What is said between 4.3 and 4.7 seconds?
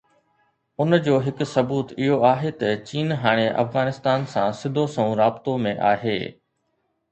سان